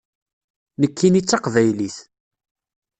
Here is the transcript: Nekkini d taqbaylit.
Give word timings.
Nekkini 0.81 1.21
d 1.23 1.25
taqbaylit. 1.25 1.97